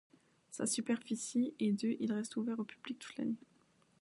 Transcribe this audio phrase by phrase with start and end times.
[0.49, 3.37] Sa superficie est de et il reste ouvert au public toute l'année.